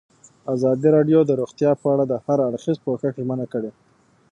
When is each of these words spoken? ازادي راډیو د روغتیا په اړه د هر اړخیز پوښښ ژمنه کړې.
ازادي 0.53 0.87
راډیو 0.95 1.19
د 1.25 1.31
روغتیا 1.41 1.71
په 1.81 1.85
اړه 1.93 2.03
د 2.07 2.13
هر 2.25 2.37
اړخیز 2.47 2.77
پوښښ 2.85 3.03
ژمنه 3.23 3.45
کړې. 3.53 3.71